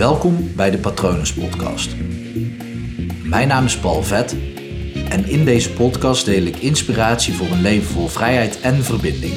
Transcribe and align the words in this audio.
Welkom 0.00 0.54
bij 0.56 0.70
de 0.70 0.78
Patronus 0.78 1.34
Podcast. 1.34 1.96
Mijn 3.24 3.48
naam 3.48 3.64
is 3.64 3.80
Paul 3.80 4.02
Vet 4.02 4.32
en 5.08 5.24
in 5.24 5.44
deze 5.44 5.72
podcast 5.72 6.24
deel 6.24 6.42
ik 6.42 6.56
inspiratie 6.56 7.34
voor 7.34 7.46
een 7.46 7.60
leven 7.60 7.92
vol 7.92 8.06
vrijheid 8.06 8.60
en 8.60 8.74
verbinding. 8.74 9.34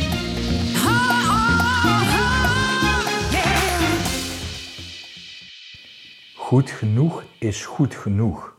Goed 6.35 6.69
genoeg 6.69 7.23
is 7.39 7.65
goed 7.65 7.95
genoeg. 7.95 8.55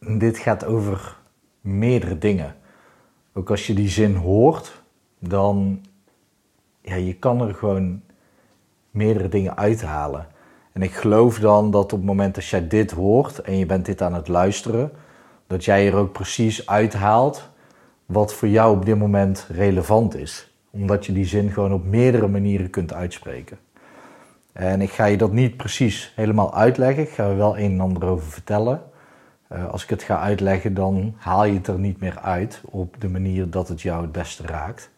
Dit 0.00 0.38
gaat 0.38 0.64
over 0.64 1.18
meerdere 1.60 2.18
dingen. 2.18 2.56
Ook 3.34 3.50
als 3.50 3.66
je 3.66 3.74
die 3.74 3.88
zin 3.88 4.14
hoort, 4.14 4.82
dan 5.18 5.84
ja, 6.80 6.94
je 6.94 7.14
kan 7.14 7.40
er 7.40 7.54
gewoon 7.54 8.02
meerdere 8.92 9.28
dingen 9.28 9.56
uithalen. 9.56 10.26
En 10.72 10.82
ik 10.82 10.92
geloof 10.92 11.38
dan 11.38 11.70
dat 11.70 11.84
op 11.84 11.98
het 11.98 12.06
moment 12.06 12.34
dat 12.34 12.46
jij 12.46 12.68
dit 12.68 12.90
hoort 12.90 13.38
en 13.38 13.58
je 13.58 13.66
bent 13.66 13.86
dit 13.86 14.02
aan 14.02 14.14
het 14.14 14.28
luisteren, 14.28 14.92
dat 15.46 15.64
jij 15.64 15.86
er 15.86 15.94
ook 15.94 16.12
precies 16.12 16.66
uithaalt 16.66 17.50
wat 18.06 18.34
voor 18.34 18.48
jou 18.48 18.76
op 18.76 18.84
dit 18.84 18.98
moment 18.98 19.46
relevant 19.48 20.16
is. 20.16 20.54
Omdat 20.70 21.06
je 21.06 21.12
die 21.12 21.24
zin 21.24 21.50
gewoon 21.50 21.72
op 21.72 21.84
meerdere 21.84 22.28
manieren 22.28 22.70
kunt 22.70 22.92
uitspreken. 22.92 23.58
En 24.52 24.80
ik 24.80 24.90
ga 24.90 25.04
je 25.04 25.16
dat 25.16 25.32
niet 25.32 25.56
precies 25.56 26.12
helemaal 26.16 26.54
uitleggen. 26.54 27.02
Ik 27.02 27.10
ga 27.10 27.28
er 27.28 27.36
wel 27.36 27.58
een 27.58 27.72
en 27.72 27.80
ander 27.80 28.04
over 28.04 28.30
vertellen. 28.30 28.82
Uh, 29.52 29.70
als 29.70 29.82
ik 29.82 29.90
het 29.90 30.02
ga 30.02 30.18
uitleggen, 30.18 30.74
dan 30.74 31.14
haal 31.16 31.44
je 31.44 31.54
het 31.54 31.66
er 31.66 31.78
niet 31.78 32.00
meer 32.00 32.18
uit 32.18 32.60
op 32.64 33.00
de 33.00 33.08
manier 33.08 33.50
dat 33.50 33.68
het 33.68 33.80
jou 33.80 34.02
het 34.02 34.12
beste 34.12 34.46
raakt. 34.46 34.90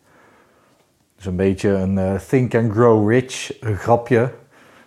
Dus 1.24 1.32
een 1.32 1.38
beetje 1.38 1.68
een 1.68 1.96
uh, 1.96 2.14
Think 2.14 2.54
and 2.54 2.72
Grow 2.72 3.10
Rich 3.10 3.52
grapje, 3.60 4.32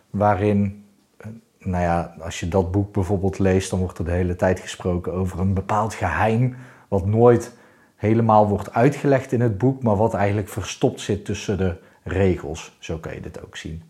waarin, 0.09 0.86
uh, 1.22 1.27
nou 1.60 1.84
ja, 1.84 2.16
als 2.20 2.40
je 2.40 2.48
dat 2.48 2.72
boek 2.72 2.94
bijvoorbeeld 2.94 3.40
leest, 3.40 3.70
dan 3.70 3.79
wordt 3.79 3.98
er 3.98 4.05
de 4.05 4.12
hele 4.12 4.35
tijd 4.35 4.60
gesproken 4.60 5.13
over 5.13 5.40
een 5.40 5.54
bepaald 5.54 5.94
geheim, 5.94 6.55
wat 6.88 7.05
nooit 7.05 7.57
helemaal 7.96 8.48
wordt 8.48 8.74
uitgelegd 8.74 9.32
in 9.32 9.41
het 9.41 9.57
boek, 9.57 9.84
maar 9.84 9.96
wat 9.96 10.13
eigenlijk 10.13 10.49
verstopt 10.49 11.02
zit 11.02 11.26
tussen 11.26 11.57
de 11.57 11.77
regels. 12.04 12.77
Zo 12.79 12.98
kan 12.98 13.13
je 13.13 13.22
dit 13.22 13.46
ook 13.46 13.55
zien. 13.55 13.84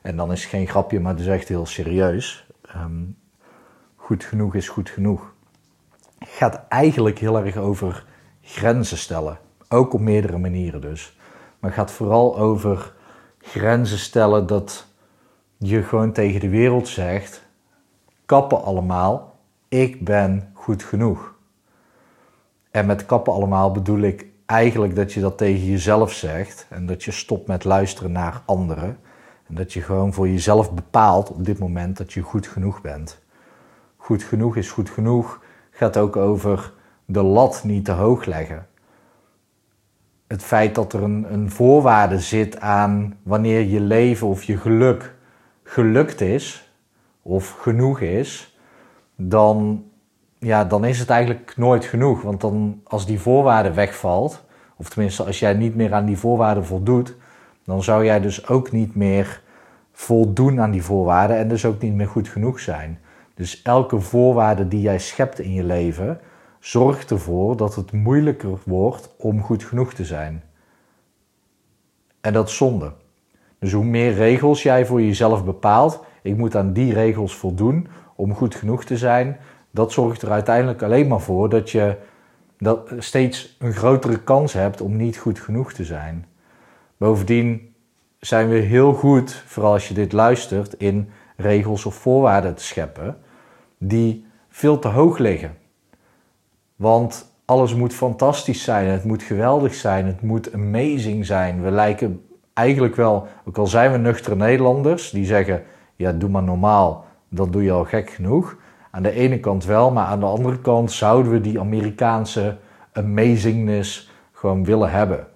En 0.00 0.16
dan 0.16 0.32
is 0.32 0.40
het 0.40 0.50
geen 0.50 0.68
grapje, 0.68 1.00
maar 1.00 1.12
het 1.12 1.20
is 1.20 1.26
echt 1.26 1.48
heel 1.48 1.66
serieus. 1.66 2.46
Um, 2.76 3.16
goed 3.96 4.24
genoeg 4.24 4.54
is 4.54 4.68
goed 4.68 4.90
genoeg. 4.90 5.34
Het 6.18 6.28
gaat 6.28 6.62
eigenlijk 6.68 7.18
heel 7.18 7.44
erg 7.44 7.56
over 7.56 8.04
grenzen 8.42 8.98
stellen. 8.98 9.38
Ook 9.68 9.92
op 9.94 10.00
meerdere 10.00 10.38
manieren 10.38 10.80
dus. 10.80 11.16
Maar 11.62 11.72
gaat 11.72 11.90
vooral 11.90 12.38
over 12.38 12.92
grenzen 13.38 13.98
stellen 13.98 14.46
dat 14.46 14.86
je 15.56 15.82
gewoon 15.82 16.12
tegen 16.12 16.40
de 16.40 16.48
wereld 16.48 16.88
zegt: 16.88 17.42
kappen 18.26 18.62
allemaal, 18.62 19.38
ik 19.68 20.04
ben 20.04 20.50
goed 20.52 20.82
genoeg. 20.82 21.34
En 22.70 22.86
met 22.86 23.06
kappen 23.06 23.32
allemaal 23.32 23.72
bedoel 23.72 24.00
ik 24.00 24.26
eigenlijk 24.46 24.94
dat 24.96 25.12
je 25.12 25.20
dat 25.20 25.38
tegen 25.38 25.64
jezelf 25.64 26.12
zegt 26.12 26.66
en 26.68 26.86
dat 26.86 27.04
je 27.04 27.10
stopt 27.10 27.46
met 27.46 27.64
luisteren 27.64 28.12
naar 28.12 28.42
anderen. 28.44 28.98
En 29.48 29.54
dat 29.54 29.72
je 29.72 29.82
gewoon 29.82 30.12
voor 30.12 30.28
jezelf 30.28 30.72
bepaalt 30.72 31.30
op 31.30 31.44
dit 31.44 31.58
moment 31.58 31.96
dat 31.96 32.12
je 32.12 32.20
goed 32.20 32.46
genoeg 32.46 32.80
bent. 32.80 33.20
Goed 33.96 34.22
genoeg 34.22 34.56
is 34.56 34.70
goed 34.70 34.90
genoeg 34.90 35.40
gaat 35.70 35.96
ook 35.96 36.16
over 36.16 36.72
de 37.04 37.22
lat 37.22 37.64
niet 37.64 37.84
te 37.84 37.92
hoog 37.92 38.24
leggen 38.24 38.66
het 40.32 40.42
feit 40.42 40.74
dat 40.74 40.92
er 40.92 41.02
een, 41.02 41.26
een 41.32 41.50
voorwaarde 41.50 42.18
zit 42.18 42.60
aan 42.60 43.16
wanneer 43.22 43.60
je 43.60 43.80
leven 43.80 44.26
of 44.26 44.42
je 44.42 44.56
geluk 44.56 45.14
gelukt 45.62 46.20
is 46.20 46.72
of 47.22 47.50
genoeg 47.50 48.00
is, 48.00 48.58
dan, 49.16 49.84
ja, 50.38 50.64
dan 50.64 50.84
is 50.84 50.98
het 50.98 51.10
eigenlijk 51.10 51.52
nooit 51.56 51.84
genoeg. 51.84 52.22
Want 52.22 52.40
dan, 52.40 52.80
als 52.84 53.06
die 53.06 53.20
voorwaarde 53.20 53.72
wegvalt, 53.72 54.44
of 54.76 54.88
tenminste 54.88 55.24
als 55.24 55.38
jij 55.38 55.54
niet 55.54 55.74
meer 55.74 55.94
aan 55.94 56.04
die 56.04 56.18
voorwaarden 56.18 56.64
voldoet, 56.64 57.16
dan 57.64 57.82
zou 57.82 58.04
jij 58.04 58.20
dus 58.20 58.48
ook 58.48 58.72
niet 58.72 58.94
meer 58.94 59.42
voldoen 59.92 60.60
aan 60.60 60.70
die 60.70 60.82
voorwaarden 60.82 61.36
en 61.36 61.48
dus 61.48 61.64
ook 61.64 61.80
niet 61.80 61.94
meer 61.94 62.08
goed 62.08 62.28
genoeg 62.28 62.60
zijn. 62.60 63.00
Dus 63.34 63.62
elke 63.62 64.00
voorwaarde 64.00 64.68
die 64.68 64.80
jij 64.80 64.98
schept 64.98 65.38
in 65.40 65.52
je 65.52 65.64
leven, 65.64 66.20
zorgt 66.62 67.10
ervoor 67.10 67.56
dat 67.56 67.74
het 67.74 67.92
moeilijker 67.92 68.58
wordt 68.64 69.14
om 69.18 69.42
goed 69.42 69.64
genoeg 69.64 69.94
te 69.94 70.04
zijn. 70.04 70.42
En 72.20 72.32
dat 72.32 72.48
is 72.48 72.56
zonde. 72.56 72.92
Dus 73.58 73.72
hoe 73.72 73.84
meer 73.84 74.14
regels 74.14 74.62
jij 74.62 74.86
voor 74.86 75.02
jezelf 75.02 75.44
bepaalt, 75.44 76.04
ik 76.22 76.36
moet 76.36 76.56
aan 76.56 76.72
die 76.72 76.92
regels 76.92 77.36
voldoen 77.36 77.88
om 78.16 78.34
goed 78.34 78.54
genoeg 78.54 78.84
te 78.84 78.96
zijn, 78.96 79.36
dat 79.70 79.92
zorgt 79.92 80.22
er 80.22 80.30
uiteindelijk 80.30 80.82
alleen 80.82 81.08
maar 81.08 81.20
voor 81.20 81.48
dat 81.48 81.70
je 81.70 81.96
dat 82.58 82.92
steeds 82.98 83.56
een 83.58 83.72
grotere 83.72 84.22
kans 84.22 84.52
hebt 84.52 84.80
om 84.80 84.96
niet 84.96 85.16
goed 85.16 85.40
genoeg 85.40 85.72
te 85.72 85.84
zijn. 85.84 86.26
Bovendien 86.96 87.74
zijn 88.18 88.48
we 88.48 88.56
heel 88.56 88.92
goed, 88.92 89.42
vooral 89.46 89.72
als 89.72 89.88
je 89.88 89.94
dit 89.94 90.12
luistert, 90.12 90.74
in 90.74 91.10
regels 91.36 91.84
of 91.84 91.94
voorwaarden 91.94 92.54
te 92.54 92.64
scheppen 92.64 93.18
die 93.78 94.26
veel 94.48 94.78
te 94.78 94.88
hoog 94.88 95.18
liggen. 95.18 95.60
Want 96.82 97.32
alles 97.44 97.74
moet 97.74 97.94
fantastisch 97.94 98.62
zijn, 98.62 98.86
het 98.86 99.04
moet 99.04 99.22
geweldig 99.22 99.74
zijn, 99.74 100.06
het 100.06 100.22
moet 100.22 100.52
amazing 100.52 101.26
zijn. 101.26 101.62
We 101.62 101.70
lijken 101.70 102.24
eigenlijk 102.52 102.96
wel, 102.96 103.26
ook 103.44 103.58
al 103.58 103.66
zijn 103.66 103.92
we 103.92 103.98
nuchtere 103.98 104.36
Nederlanders, 104.36 105.10
die 105.10 105.24
zeggen: 105.24 105.62
ja, 105.96 106.12
doe 106.12 106.30
maar 106.30 106.42
normaal, 106.42 107.04
dan 107.28 107.50
doe 107.50 107.62
je 107.62 107.70
al 107.70 107.84
gek 107.84 108.10
genoeg. 108.10 108.56
Aan 108.90 109.02
de 109.02 109.10
ene 109.10 109.40
kant 109.40 109.64
wel, 109.64 109.90
maar 109.90 110.06
aan 110.06 110.20
de 110.20 110.26
andere 110.26 110.58
kant 110.58 110.92
zouden 110.92 111.32
we 111.32 111.40
die 111.40 111.60
Amerikaanse 111.60 112.56
amazingness 112.92 114.10
gewoon 114.32 114.64
willen 114.64 114.90
hebben. 114.90 115.26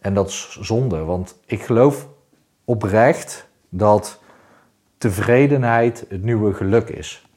En 0.00 0.14
dat 0.14 0.28
is 0.28 0.58
zonde, 0.60 1.04
want 1.04 1.38
ik 1.46 1.62
geloof 1.62 2.08
oprecht 2.64 3.48
dat 3.68 4.20
tevredenheid 4.96 6.06
het 6.08 6.22
nieuwe 6.22 6.54
geluk 6.54 6.88
is. 6.88 7.27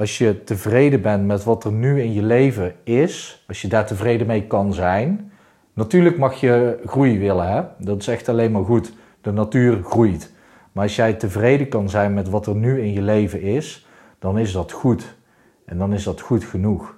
Als 0.00 0.18
je 0.18 0.44
tevreden 0.44 1.02
bent 1.02 1.26
met 1.26 1.44
wat 1.44 1.64
er 1.64 1.72
nu 1.72 2.02
in 2.02 2.12
je 2.12 2.22
leven 2.22 2.74
is, 2.84 3.44
als 3.48 3.62
je 3.62 3.68
daar 3.68 3.86
tevreden 3.86 4.26
mee 4.26 4.46
kan 4.46 4.72
zijn. 4.72 5.32
Natuurlijk 5.72 6.18
mag 6.18 6.34
je 6.34 6.80
groei 6.84 7.18
willen, 7.18 7.48
hè? 7.52 7.62
dat 7.78 8.00
is 8.00 8.08
echt 8.08 8.28
alleen 8.28 8.52
maar 8.52 8.64
goed. 8.64 8.92
De 9.20 9.32
natuur 9.32 9.82
groeit. 9.82 10.32
Maar 10.72 10.82
als 10.82 10.96
jij 10.96 11.12
tevreden 11.12 11.68
kan 11.68 11.88
zijn 11.88 12.14
met 12.14 12.28
wat 12.28 12.46
er 12.46 12.54
nu 12.54 12.80
in 12.80 12.92
je 12.92 13.02
leven 13.02 13.40
is, 13.40 13.86
dan 14.18 14.38
is 14.38 14.52
dat 14.52 14.72
goed. 14.72 15.16
En 15.64 15.78
dan 15.78 15.92
is 15.92 16.04
dat 16.04 16.20
goed 16.20 16.44
genoeg. 16.44 16.96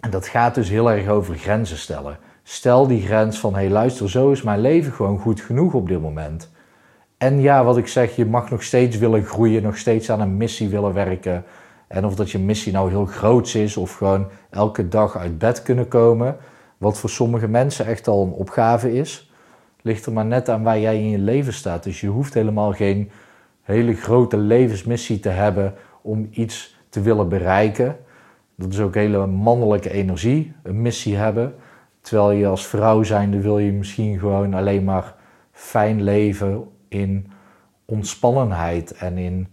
En 0.00 0.10
dat 0.10 0.26
gaat 0.26 0.54
dus 0.54 0.68
heel 0.68 0.90
erg 0.90 1.08
over 1.08 1.34
grenzen 1.34 1.78
stellen. 1.78 2.18
Stel 2.42 2.86
die 2.86 3.06
grens 3.06 3.38
van, 3.38 3.54
hé 3.54 3.60
hey, 3.60 3.70
luister, 3.70 4.10
zo 4.10 4.30
is 4.30 4.42
mijn 4.42 4.60
leven 4.60 4.92
gewoon 4.92 5.18
goed 5.18 5.40
genoeg 5.40 5.74
op 5.74 5.88
dit 5.88 6.00
moment. 6.00 6.50
En 7.18 7.40
ja, 7.40 7.64
wat 7.64 7.76
ik 7.76 7.86
zeg, 7.86 8.16
je 8.16 8.26
mag 8.26 8.50
nog 8.50 8.62
steeds 8.62 8.98
willen 8.98 9.24
groeien, 9.24 9.62
nog 9.62 9.76
steeds 9.76 10.10
aan 10.10 10.20
een 10.20 10.36
missie 10.36 10.68
willen 10.68 10.92
werken. 10.92 11.44
En 11.86 12.04
of 12.04 12.14
dat 12.14 12.30
je 12.30 12.38
missie 12.38 12.72
nou 12.72 12.90
heel 12.90 13.06
groot 13.06 13.54
is 13.54 13.76
of 13.76 13.94
gewoon 13.94 14.26
elke 14.50 14.88
dag 14.88 15.16
uit 15.16 15.38
bed 15.38 15.62
kunnen 15.62 15.88
komen. 15.88 16.36
Wat 16.78 16.98
voor 16.98 17.10
sommige 17.10 17.48
mensen 17.48 17.86
echt 17.86 18.08
al 18.08 18.24
een 18.24 18.32
opgave 18.32 18.92
is. 18.92 19.32
Ligt 19.82 20.06
er 20.06 20.12
maar 20.12 20.26
net 20.26 20.48
aan 20.48 20.62
waar 20.62 20.78
jij 20.78 20.98
in 20.98 21.10
je 21.10 21.18
leven 21.18 21.52
staat. 21.52 21.82
Dus 21.82 22.00
je 22.00 22.08
hoeft 22.08 22.34
helemaal 22.34 22.72
geen 22.72 23.10
hele 23.62 23.94
grote 23.94 24.36
levensmissie 24.36 25.20
te 25.20 25.28
hebben 25.28 25.74
om 26.02 26.28
iets 26.30 26.76
te 26.88 27.00
willen 27.00 27.28
bereiken. 27.28 27.96
Dat 28.54 28.72
is 28.72 28.80
ook 28.80 28.94
hele 28.94 29.26
mannelijke 29.26 29.90
energie, 29.90 30.52
een 30.62 30.82
missie 30.82 31.16
hebben. 31.16 31.54
Terwijl 32.00 32.30
je 32.30 32.46
als 32.46 32.66
vrouw 32.66 33.02
zijnde 33.02 33.40
wil 33.40 33.58
je 33.58 33.72
misschien 33.72 34.18
gewoon 34.18 34.54
alleen 34.54 34.84
maar 34.84 35.14
fijn 35.52 36.02
leven 36.02 36.68
in 36.88 37.30
ontspannenheid 37.84 38.92
en 38.92 39.18
in 39.18 39.48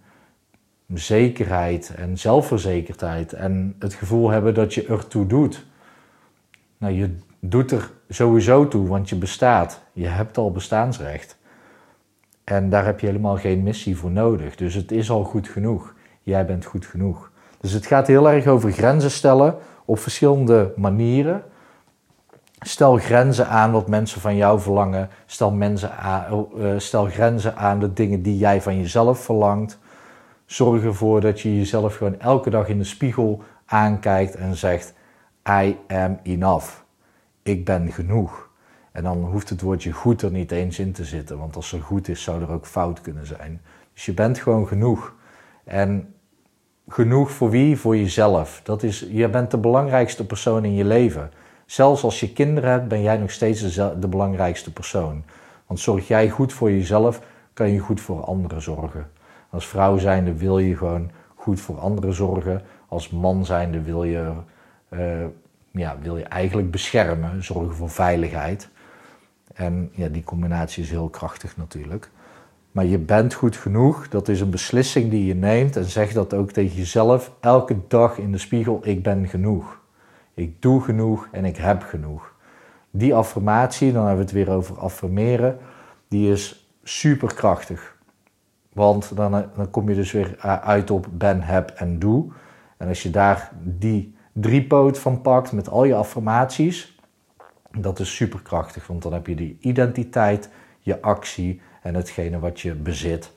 zekerheid 0.94 1.94
en 1.96 2.18
zelfverzekerdheid 2.18 3.34
en 3.34 3.76
het 3.80 3.94
gevoel 3.94 4.30
hebben 4.30 4.54
dat 4.54 4.74
je 4.74 4.86
ertoe 4.86 5.26
doet. 5.26 5.66
Nou, 6.78 6.94
je 6.94 7.18
doet 7.40 7.72
er 7.72 7.92
sowieso 8.10 8.68
toe, 8.68 8.88
want 8.88 9.10
je 9.10 9.16
bestaat. 9.16 9.82
Je 9.94 10.08
hebt 10.08 10.38
al 10.38 10.52
bestaansrecht. 10.52 11.38
En 12.44 12.70
daar 12.70 12.86
heb 12.86 13.00
je 13.00 13.06
helemaal 13.06 13.38
geen 13.38 13.64
missie 13.64 13.98
voor 13.98 14.12
nodig. 14.12 14.56
Dus 14.56 14.74
het 14.74 14.92
is 14.92 15.10
al 15.10 15.24
goed 15.24 15.48
genoeg. 15.48 15.94
Jij 16.22 16.46
bent 16.46 16.66
goed 16.66 16.86
genoeg. 16.86 17.32
Dus 17.60 17.72
het 17.72 17.86
gaat 17.86 18.08
heel 18.08 18.30
erg 18.30 18.48
over 18.48 18.72
grenzen 18.72 19.12
stellen 19.12 19.56
op 19.86 20.00
verschillende 20.00 20.74
manieren. 20.76 21.44
Stel 22.60 22.98
grenzen 22.98 23.48
aan 23.48 23.72
wat 23.72 23.88
mensen 23.88 24.22
van 24.22 24.36
jou 24.36 24.60
verlangen. 24.60 25.10
Stel, 25.26 25.52
mensen 25.52 25.98
aan, 25.98 26.48
uh, 26.58 26.74
stel 26.78 27.06
grenzen 27.06 27.56
aan 27.56 27.80
de 27.80 27.94
dingen 27.94 28.22
die 28.22 28.38
jij 28.38 28.62
van 28.62 28.78
jezelf 28.78 29.20
verlangt. 29.20 29.80
Zorg 30.46 30.84
ervoor 30.84 31.22
dat 31.22 31.42
je 31.42 31.58
jezelf 31.58 31.96
gewoon 31.96 32.20
elke 32.20 32.50
dag 32.50 32.68
in 32.68 32.78
de 32.78 32.84
spiegel 32.84 33.44
aankijkt 33.66 34.36
en 34.36 34.56
zegt: 34.56 34.94
I 35.50 35.78
am 35.88 36.20
enough. 36.24 36.82
Ik 37.44 37.66
ben 37.66 37.92
genoeg. 37.92 38.52
En 38.92 39.04
dan 39.04 39.24
hoeft 39.24 39.50
het 39.50 39.62
woordje 39.62 39.92
goed 39.92 40.22
er 40.22 40.32
niet 40.32 40.52
eens 40.52 40.80
in 40.80 40.92
te 40.92 41.06
zitten, 41.06 41.38
want 41.38 41.56
als 41.56 41.72
er 41.72 41.82
goed 41.82 42.08
is, 42.08 42.24
zou 42.24 42.42
er 42.42 42.52
ook 42.52 42.66
fout 42.66 43.02
kunnen 43.02 43.28
zijn. 43.28 43.62
Dus 43.94 44.06
je 44.06 44.14
bent 44.14 44.40
gewoon 44.40 44.68
genoeg. 44.68 45.16
En 45.64 46.14
genoeg 46.88 47.32
voor 47.32 47.50
wie? 47.50 47.78
Voor 47.78 47.98
jezelf. 47.98 48.62
Dat 48.64 48.84
is, 48.84 49.08
je 49.10 49.30
bent 49.30 49.52
de 49.52 49.58
belangrijkste 49.58 50.26
persoon 50.26 50.66
in 50.66 50.74
je 50.74 50.86
leven. 50.86 51.32
Zelfs 51.66 52.04
als 52.04 52.20
je 52.20 52.34
kinderen 52.34 52.70
hebt, 52.70 52.88
ben 52.88 53.02
jij 53.02 53.18
nog 53.18 53.32
steeds 53.32 53.76
de, 53.76 54.00
de 54.00 54.08
belangrijkste 54.08 54.74
persoon. 54.74 55.24
Want 55.68 55.80
zorg 55.80 56.08
jij 56.08 56.30
goed 56.30 56.54
voor 56.54 56.72
jezelf, 56.72 57.22
kan 57.54 57.70
je 57.70 57.80
goed 57.80 58.02
voor 58.02 58.24
anderen 58.24 58.62
zorgen. 58.62 59.10
Als 59.54 59.68
vrouw 59.68 59.98
zijnde 59.98 60.38
wil 60.38 60.60
je 60.60 60.78
gewoon 60.78 61.12
goed 61.36 61.62
voor 61.62 61.80
anderen 61.80 62.14
zorgen. 62.14 62.62
Als 62.88 63.10
man 63.10 63.46
zijnde 63.46 63.82
wil 63.82 64.04
je, 64.04 64.32
uh, 64.90 65.26
ja, 65.72 65.98
wil 66.02 66.18
je 66.18 66.24
eigenlijk 66.24 66.72
beschermen, 66.72 67.44
zorgen 67.44 67.76
voor 67.76 67.90
veiligheid. 67.90 68.70
En 69.54 69.90
ja, 69.92 70.08
die 70.08 70.24
combinatie 70.24 70.84
is 70.84 70.90
heel 70.90 71.10
krachtig 71.10 71.58
natuurlijk. 71.58 72.10
Maar 72.72 72.86
je 72.86 72.98
bent 72.98 73.34
goed 73.34 73.56
genoeg, 73.56 74.08
dat 74.08 74.28
is 74.28 74.42
een 74.42 74.50
beslissing 74.50 75.10
die 75.10 75.26
je 75.26 75.36
neemt 75.36 75.76
en 75.76 75.86
zeg 75.86 76.14
dat 76.14 76.34
ook 76.34 76.52
tegen 76.52 76.78
jezelf 76.78 77.32
elke 77.40 77.78
dag 77.88 78.18
in 78.18 78.32
de 78.32 78.38
spiegel, 78.38 78.80
ik 78.84 79.04
ben 79.04 79.28
genoeg. 79.28 79.80
Ik 80.34 80.62
doe 80.62 80.82
genoeg 80.82 81.28
en 81.32 81.46
ik 81.46 81.58
heb 81.58 81.82
genoeg. 81.82 82.34
Die 82.92 83.16
affirmatie, 83.16 83.92
dan 83.92 84.06
hebben 84.08 84.26
we 84.26 84.32
het 84.32 84.46
weer 84.46 84.56
over 84.56 84.78
affirmeren, 84.78 85.58
die 86.08 86.32
is 86.32 86.70
superkrachtig. 86.84 87.93
Want 88.74 89.16
dan, 89.16 89.32
dan 89.32 89.70
kom 89.72 89.90
je 89.90 89.96
dus 89.96 90.12
weer 90.12 90.40
uit 90.64 90.92
op 90.92 91.08
ben, 91.12 91.42
heb 91.42 91.70
en 91.70 92.00
doe. 92.00 92.32
En 92.78 92.88
als 92.88 93.04
je 93.04 93.10
daar 93.10 93.52
die 93.62 94.16
driepoot 94.32 95.00
van 95.00 95.22
pakt 95.22 95.52
met 95.52 95.70
al 95.70 95.84
je 95.84 95.96
affirmaties, 95.96 96.98
dat 97.72 98.00
is 98.00 98.16
superkrachtig. 98.16 98.88
Want 98.88 99.02
dan 99.02 99.14
heb 99.14 99.28
je 99.28 99.36
die 99.36 99.58
identiteit, 99.60 100.50
je 100.80 101.02
actie 101.02 101.62
en 101.82 101.96
hetgene 101.96 102.40
wat 102.40 102.60
je 102.60 102.76
bezit. 102.76 103.32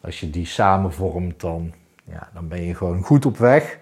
Als 0.00 0.20
je 0.20 0.30
die 0.30 0.46
samen 0.46 0.92
vormt, 0.92 1.40
dan, 1.40 1.72
ja, 2.04 2.28
dan 2.34 2.48
ben 2.48 2.62
je 2.62 2.74
gewoon 2.74 3.02
goed 3.02 3.26
op 3.26 3.36
weg. 3.36 3.78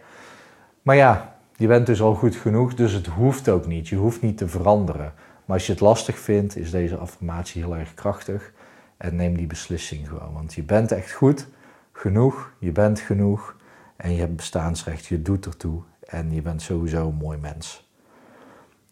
Maar 0.83 0.97
ja, 0.97 1.37
je 1.57 1.67
bent 1.67 1.87
dus 1.87 2.01
al 2.01 2.15
goed 2.15 2.37
genoeg, 2.37 2.75
dus 2.75 2.93
het 2.93 3.07
hoeft 3.07 3.49
ook 3.49 3.67
niet. 3.67 3.89
Je 3.89 3.97
hoeft 3.97 4.23
niet 4.23 4.39
te 4.39 4.49
veranderen. 4.49 5.13
Maar 5.45 5.57
als 5.57 5.67
je 5.67 5.73
het 5.73 5.81
lastig 5.81 6.19
vindt, 6.19 6.57
is 6.57 6.71
deze 6.71 6.97
affirmatie 6.97 7.63
heel 7.63 7.77
erg 7.77 7.95
krachtig. 7.95 8.53
En 8.99 9.17
neem 9.17 9.37
die 9.37 9.47
beslissing 9.47 10.09
gewoon. 10.09 10.33
Want 10.33 10.55
je 10.55 10.63
bent 10.63 10.93
echt 10.93 11.13
goed 11.13 11.49
genoeg, 11.93 12.53
je 12.59 12.73
bent 12.73 13.01
genoeg 13.01 13.57
en 13.97 14.13
je 14.13 14.19
hebt 14.19 14.37
bestaansrecht, 14.37 15.07
je 15.07 15.23
doet 15.23 15.47
ertoe 15.47 15.83
en 16.01 16.33
je 16.33 16.43
bent 16.43 16.63
sowieso 16.63 17.09
een 17.09 17.15
mooi 17.15 17.39
mens. 17.39 17.89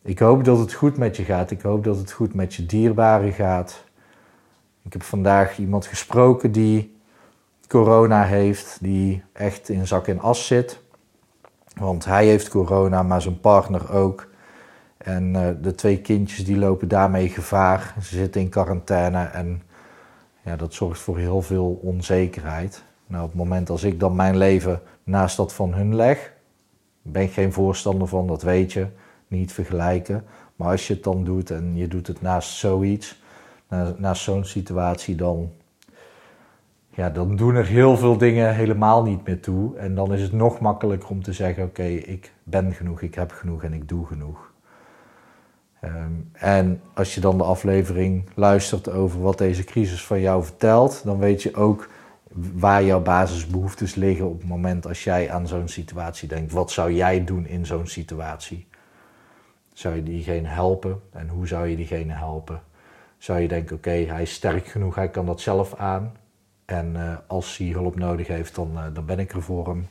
Ik 0.03 0.19
hoop 0.19 0.45
dat 0.45 0.59
het 0.59 0.73
goed 0.73 0.97
met 0.97 1.17
je 1.17 1.25
gaat. 1.25 1.51
Ik 1.51 1.61
hoop 1.61 1.85
dat 1.85 1.97
het 1.97 2.13
goed 2.13 2.35
met 2.35 2.55
je 2.55 2.67
dierbaren 2.67 3.33
gaat. 3.33 3.85
Ik 4.83 4.93
heb 4.93 5.03
vandaag 5.03 5.59
iemand 5.59 5.87
gesproken 5.87 6.53
die 6.53 6.97
corona 7.69 8.25
heeft, 8.25 8.79
die 8.81 9.23
echt 9.33 9.69
in 9.69 9.87
zak 9.87 10.07
en 10.07 10.21
as 10.21 10.47
zit. 10.47 10.81
Want 11.75 12.05
hij 12.05 12.27
heeft 12.27 12.49
corona, 12.49 13.03
maar 13.03 13.23
zijn 13.23 13.41
partner 13.41 13.93
ook. 13.93 14.29
En 14.97 15.35
uh, 15.35 15.49
de 15.63 15.75
twee 15.75 16.01
kindjes 16.01 16.45
die 16.45 16.57
lopen 16.57 16.89
daarmee 16.89 17.29
gevaar. 17.29 17.95
Ze 18.03 18.17
zitten 18.17 18.41
in 18.41 18.49
quarantaine 18.49 19.25
en 19.25 19.63
ja, 20.47 20.57
dat 20.57 20.75
zorgt 20.75 21.01
voor 21.01 21.19
heel 21.19 21.43
veel 21.43 21.79
onzekerheid. 21.83 22.85
Nou, 23.07 23.23
op 23.23 23.29
het 23.29 23.39
moment 23.39 23.71
als 23.71 23.85
ik 23.85 24.01
dan 24.01 24.17
mijn 24.17 24.37
leven 24.37 24.81
naast 25.05 25.37
dat 25.37 25.53
van 25.53 25.75
hun 25.75 25.95
leg, 25.95 26.33
ben 27.03 27.23
ik 27.23 27.33
geen 27.33 27.53
voorstander 27.53 28.09
van, 28.09 28.27
dat 28.27 28.43
weet 28.43 28.73
je, 28.73 28.87
niet 29.29 29.53
vergelijken. 29.53 30.25
Maar 30.57 30.71
als 30.71 30.87
je 30.87 30.95
het 30.95 31.05
dan 31.05 31.25
doet 31.25 31.51
en 31.51 31.77
je 31.77 31.89
doet 31.89 32.07
het 32.07 32.23
naast 32.23 32.51
zoiets, 32.51 33.23
naast 33.97 34.23
zo'n 34.23 34.45
situatie, 34.45 35.15
dan, 35.15 35.53
ja, 36.91 37.11
dan 37.11 37.37
doen 37.37 37.55
er 37.55 37.67
heel 37.67 37.97
veel 37.97 38.19
dingen 38.19 38.55
helemaal 38.55 39.03
niet 39.03 39.27
meer 39.27 39.41
toe. 39.41 39.77
En 39.77 39.95
dan 39.95 40.15
is 40.15 40.23
het 40.23 40.33
nog 40.33 40.61
makkelijker 40.61 41.09
om 41.09 41.23
te 41.23 41.33
zeggen: 41.33 41.65
Oké, 41.65 41.87
ik 41.87 42.33
ben 42.43 42.73
genoeg, 42.73 43.01
ik 43.01 43.15
heb 43.15 43.31
genoeg 43.31 43.63
en 43.63 43.73
ik 43.73 43.89
doe 43.89 44.07
genoeg. 44.07 44.55
Ehm, 45.87 46.13
en 46.33 46.81
als 46.95 47.15
je 47.15 47.21
dan 47.21 47.39
de 47.39 47.45
aflevering 47.45 48.29
luistert 48.35 48.91
over 48.91 49.21
wat 49.21 49.39
deze 49.39 49.65
crisis 49.65 50.05
van 50.05 50.21
jou 50.21 50.45
vertelt, 50.45 51.01
dan 51.05 51.19
weet 51.19 51.43
je 51.43 51.55
ook 51.55 51.89
waar 52.55 52.85
jouw 52.85 53.01
basisbehoeftes 53.01 53.95
liggen 53.95 54.29
op 54.29 54.39
het 54.39 54.49
moment 54.49 54.87
als 54.87 55.05
jij 55.05 55.31
aan 55.31 55.49
zo'n 55.49 55.69
situatie 55.69 56.29
denkt. 56.29 56.53
Wat 56.53 56.71
zou 56.71 56.93
jij 56.93 57.25
doen 57.25 57.47
in 57.47 57.67
zo'n 57.67 57.87
situatie? 57.87 58.67
Zou 59.73 59.95
je 59.95 60.03
diegene 60.03 60.49
helpen 60.49 61.01
en 61.13 61.29
hoe 61.29 61.47
zou 61.47 61.67
je 61.67 61.77
diegene 61.77 62.13
helpen? 62.13 62.61
Zou 63.19 63.41
je 63.41 63.49
denken, 63.49 63.77
oké, 63.77 63.91
hij 63.91 64.23
is 64.23 64.33
sterk 64.33 64.67
genoeg, 64.67 64.95
hij 64.95 65.09
kan 65.09 65.27
dat 65.27 65.41
zelf 65.41 65.75
aan. 65.75 66.13
En 66.65 66.93
uh, 66.97 67.15
als 67.27 67.57
hij 67.57 67.67
hulp 67.67 67.97
nodig 67.97 68.27
heeft, 68.27 68.55
dan, 68.55 68.71
uh, 68.75 68.83
dan 68.93 69.05
ben 69.05 69.19
ik 69.19 69.33
er 69.33 69.43
voor 69.43 69.67
hem. 69.67 69.89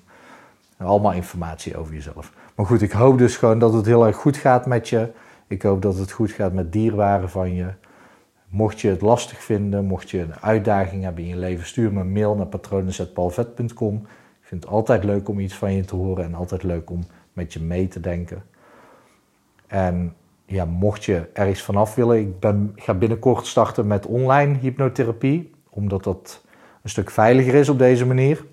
allemaal 0.78 1.14
informatie 1.14 1.78
over 1.78 1.94
jezelf. 1.94 2.32
Maar 2.56 2.66
goed, 2.66 2.82
ik 2.82 2.92
hoop 2.92 3.18
dus 3.18 3.38
gewoon 3.38 3.60
dat 3.60 3.74
het 3.74 3.86
heel 3.86 4.06
erg 4.06 4.16
goed 4.16 4.38
gaat 4.38 4.66
met 4.66 4.90
je. 4.90 5.12
Ik 5.48 5.62
hoop 5.62 5.82
dat 5.82 5.98
het 5.98 6.12
goed 6.12 6.32
gaat 6.32 6.54
met 6.54 6.72
dierwaren 6.72 7.30
van 7.30 7.54
je. 7.54 7.68
Mocht 8.48 8.82
je 8.82 8.90
het 8.90 9.02
lastig 9.02 9.44
vinden, 9.44 9.86
mocht 9.86 10.10
je 10.10 10.20
een 10.20 10.40
uitdaging 10.42 11.04
hebben 11.04 11.24
in 11.24 11.30
je 11.30 11.36
leven, 11.36 11.66
stuur 11.66 11.94
me 11.94 12.00
een 12.00 12.12
mail 12.12 12.36
naar 12.36 12.46
patronen.palvet.com. 12.46 13.96
Ik 14.42 14.48
vind 14.48 14.64
het 14.64 14.72
altijd 14.72 15.04
leuk 15.04 15.30
om 15.30 15.40
iets 15.40 15.56
van 15.56 15.74
je 15.74 15.86
te 15.86 15.96
horen 15.96 16.24
en 16.24 16.34
altijd 16.34 16.64
leuk 16.64 16.90
om 16.90 17.04
met 17.34 17.54
je 17.54 17.60
mee 17.60 17.88
te 17.88 18.00
denken. 18.00 18.44
En 19.68 20.16
ja, 20.46 20.66
mocht 20.66 21.06
je 21.06 21.30
ergens 21.34 21.62
vanaf 21.62 21.96
willen, 21.96 22.20
ik 22.20 22.40
ben, 22.40 22.72
ga 22.76 22.94
binnenkort 22.94 23.46
starten 23.46 23.88
met 23.88 24.06
online 24.06 24.58
hypnotherapie, 24.58 25.52
omdat 25.70 26.04
dat 26.04 26.44
een 26.82 26.90
stuk 26.90 27.10
veiliger 27.10 27.54
is 27.54 27.70
op 27.70 27.78
deze 27.78 28.06
manier. 28.06 28.46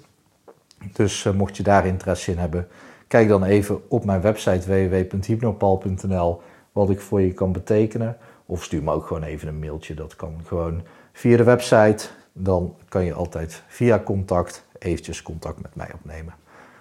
Dus 0.93 1.25
uh, 1.25 1.33
mocht 1.33 1.57
je 1.57 1.63
daar 1.63 1.87
interesse 1.87 2.31
in 2.31 2.39
hebben, 2.39 2.69
kijk 3.07 3.29
dan 3.29 3.45
even 3.45 3.91
op 3.91 4.05
mijn 4.05 4.21
website 4.21 4.89
www.hypnopal.nl 4.89 6.41
wat 6.73 6.91
ik 6.91 7.01
voor 7.01 7.21
je 7.21 7.33
kan 7.33 7.53
betekenen. 7.53 8.17
Of 8.47 8.65
stuur 8.65 8.83
me 8.83 8.93
ook 8.93 9.07
gewoon 9.07 9.23
even 9.23 9.49
een 9.49 9.59
mailtje. 9.59 9.95
Dat 9.95 10.17
kan 10.17 10.41
gewoon 10.45 10.83
via 11.13 11.37
de 11.37 11.45
website. 11.45 12.09
Dan 12.33 12.77
kan 12.89 13.05
je 13.05 13.13
altijd 13.13 13.63
via 13.67 14.01
contact 14.05 14.65
eventjes 14.79 15.23
contact 15.23 15.63
met 15.63 15.75
mij 15.75 15.91
opnemen. 15.95 16.35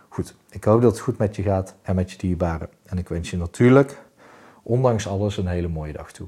Goed, 0.09 0.35
ik 0.49 0.63
hoop 0.63 0.81
dat 0.81 0.91
het 0.91 1.01
goed 1.01 1.17
met 1.17 1.35
je 1.35 1.41
gaat 1.41 1.75
en 1.81 1.95
met 1.95 2.11
je 2.11 2.17
dierbaren. 2.17 2.69
En 2.85 2.97
ik 2.97 3.09
wens 3.09 3.29
je 3.29 3.37
natuurlijk, 3.37 4.01
ondanks 4.63 5.07
alles, 5.07 5.37
een 5.37 5.47
hele 5.47 5.67
mooie 5.67 5.93
dag 5.93 6.11
toe. 6.11 6.27